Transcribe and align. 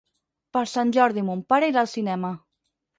Per 0.57 0.63
Sant 0.71 0.95
Jordi 0.97 1.25
mon 1.29 1.45
pare 1.55 1.71
irà 1.75 1.85
al 1.87 1.95
cinema. 1.95 2.37